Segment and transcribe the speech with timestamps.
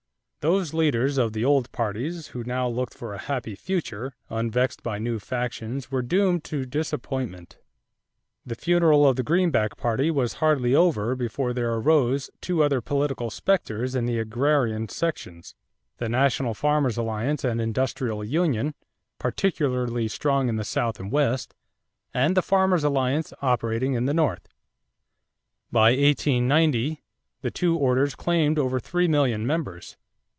[0.41, 4.81] = Those leaders of the old parties who now looked for a happy future unvexed
[4.81, 7.59] by new factions were doomed to disappointment.
[8.43, 13.29] The funeral of the Greenback party was hardly over before there arose two other political
[13.29, 15.53] specters in the agrarian sections:
[15.97, 18.73] the National Farmers' Alliance and Industrial Union,
[19.19, 21.53] particularly strong in the South and West;
[22.15, 24.47] and the Farmers' Alliance, operating in the North.
[25.71, 27.03] By 1890
[27.43, 29.97] the two orders claimed over three million members.